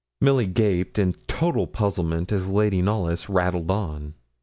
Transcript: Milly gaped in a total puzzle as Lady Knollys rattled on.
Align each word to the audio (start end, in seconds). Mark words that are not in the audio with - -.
Milly 0.19 0.47
gaped 0.47 0.97
in 0.97 1.09
a 1.09 1.25
total 1.27 1.67
puzzle 1.67 2.11
as 2.33 2.49
Lady 2.49 2.81
Knollys 2.81 3.29
rattled 3.29 3.69
on. 3.69 4.15